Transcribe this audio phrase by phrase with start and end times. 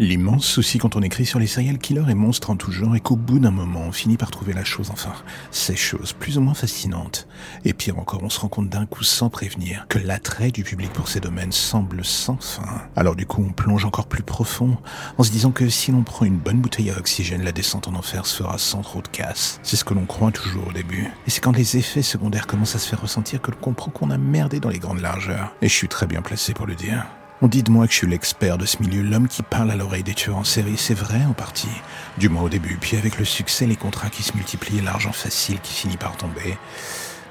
[0.00, 3.00] L'immense souci quand on écrit sur les serial killers et monstres en tout genre est
[3.00, 5.12] qu'au bout d'un moment, on finit par trouver la chose, enfin,
[5.52, 7.28] ces choses plus ou moins fascinantes.
[7.64, 10.92] Et pire encore, on se rend compte d'un coup sans prévenir que l'attrait du public
[10.92, 12.82] pour ces domaines semble sans fin.
[12.96, 14.76] Alors du coup, on plonge encore plus profond
[15.16, 17.94] en se disant que si l'on prend une bonne bouteille à oxygène, la descente en
[17.94, 19.60] enfer se fera sans trop de casse.
[19.62, 21.08] C'est ce que l'on croit toujours au début.
[21.28, 24.10] Et c'est quand les effets secondaires commencent à se faire ressentir que l'on comprend qu'on
[24.10, 25.54] a merdé dans les grandes largeurs.
[25.62, 27.06] Et je suis très bien placé pour le dire.
[27.44, 29.76] On dit de moi que je suis l'expert de ce milieu, l'homme qui parle à
[29.76, 31.68] l'oreille des tueurs en série, c'est vrai en partie.
[32.16, 35.12] Du moins au début, puis avec le succès, les contrats qui se multiplient et l'argent
[35.12, 36.56] facile qui finit par tomber.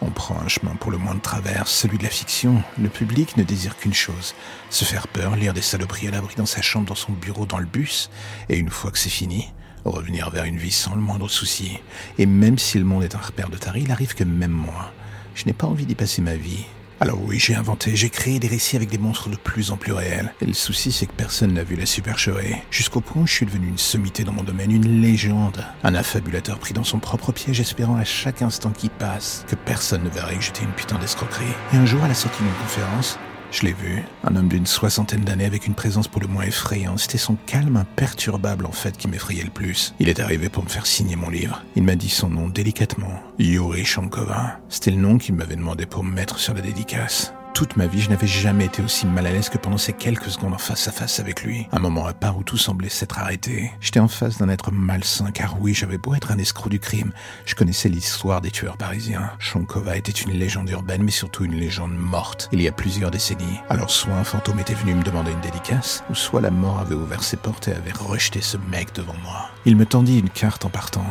[0.00, 2.62] On prend un chemin pour le moins de travers, celui de la fiction.
[2.80, 4.34] Le public ne désire qu'une chose,
[4.70, 7.58] se faire peur, lire des saloperies à l'abri dans sa chambre, dans son bureau, dans
[7.58, 8.08] le bus,
[8.48, 9.52] et une fois que c'est fini,
[9.84, 11.80] revenir vers une vie sans le moindre souci.
[12.16, 14.90] Et même si le monde est un repère de taré, il arrive que même moi,
[15.34, 16.64] je n'ai pas envie d'y passer ma vie.
[17.00, 19.92] Alors oui, j'ai inventé, j'ai créé des récits avec des monstres de plus en plus
[19.92, 20.34] réels.
[20.40, 22.56] Et le souci, c'est que personne n'a vu la supercherie.
[22.72, 25.64] Jusqu'au point où je suis devenu une sommité dans mon domaine, une légende.
[25.84, 30.02] Un affabulateur pris dans son propre piège, espérant à chaque instant qui passe que personne
[30.02, 31.44] ne verrait que j'étais une putain d'escroquerie.
[31.72, 33.16] Et un jour, à la sortie d'une conférence,
[33.50, 36.98] je l'ai vu, un homme d'une soixantaine d'années avec une présence pour le moins effrayante.
[36.98, 39.94] C'était son calme imperturbable en fait qui m'effrayait le plus.
[40.00, 41.62] Il est arrivé pour me faire signer mon livre.
[41.76, 44.58] Il m'a dit son nom délicatement, Yuri Shankova.
[44.68, 48.00] C'était le nom qu'il m'avait demandé pour me mettre sur la dédicace toute ma vie,
[48.00, 50.86] je n'avais jamais été aussi mal à l'aise que pendant ces quelques secondes en face
[50.86, 51.66] à face avec lui.
[51.72, 53.72] Un moment à part où tout semblait s'être arrêté.
[53.80, 57.10] J'étais en face d'un être malsain, car oui, j'avais beau être un escroc du crime,
[57.46, 59.32] je connaissais l'histoire des tueurs parisiens.
[59.40, 63.58] Shankova était une légende urbaine, mais surtout une légende morte, il y a plusieurs décennies.
[63.70, 66.94] Alors soit un fantôme était venu me demander une dédicace, ou soit la mort avait
[66.94, 69.50] ouvert ses portes et avait rejeté ce mec devant moi.
[69.64, 71.06] Il me tendit une carte en partant,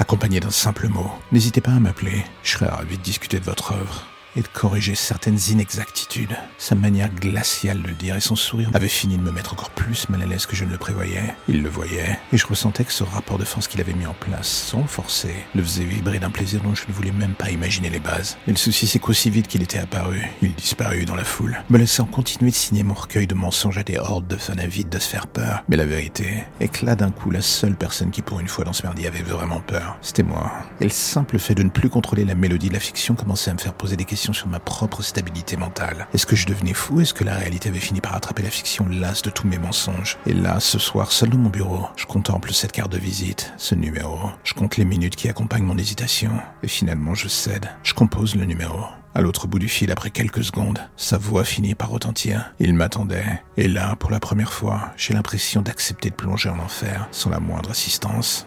[0.00, 1.12] accompagnée d'un simple mot.
[1.30, 4.94] N'hésitez pas à m'appeler, je serais ravi de discuter de votre œuvre et de corriger
[4.94, 6.36] certaines inexactitudes.
[6.58, 9.70] Sa manière glaciale de le dire et son sourire avaient fini de me mettre encore
[9.70, 11.34] plus mal à l'aise que je ne le prévoyais.
[11.48, 14.14] Il le voyait, et je ressentais que ce rapport de force qu'il avait mis en
[14.14, 17.90] place, sans forcer, le faisait vibrer d'un plaisir dont je ne voulais même pas imaginer
[17.90, 18.36] les bases.
[18.46, 21.78] Et le souci, c'est qu'aussi vite qu'il était apparu, il disparut dans la foule, me
[21.78, 24.98] laissant continuer de signer mon recueil de mensonges à des hordes de fans avides de
[24.98, 25.64] se faire peur.
[25.68, 28.82] Mais la vérité est d'un coup, la seule personne qui, pour une fois dans ce
[28.82, 30.52] merdier, avait vraiment peur, c'était moi.
[30.80, 33.54] Et le simple fait de ne plus contrôler la mélodie de la fiction commençait à
[33.54, 36.06] me faire poser des sur ma propre stabilité mentale.
[36.14, 37.00] Est-ce que je devenais fou?
[37.00, 38.86] Est-ce que la réalité avait fini par attraper la fiction?
[38.88, 42.52] Lasse de tous mes mensonges Et là, ce soir, seul dans mon bureau, je contemple
[42.52, 44.18] cette carte de visite, ce numéro.
[44.44, 46.30] Je compte les minutes qui accompagnent mon hésitation.
[46.62, 47.70] Et finalement, je cède.
[47.82, 48.78] Je compose le numéro.
[49.14, 52.54] À l'autre bout du fil, après quelques secondes, sa voix finit par retentir.
[52.58, 53.42] Il m'attendait.
[53.58, 57.38] Et là, pour la première fois, j'ai l'impression d'accepter de plonger en enfer sans la
[57.40, 58.46] moindre assistance.